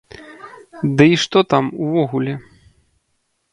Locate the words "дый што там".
1.01-1.63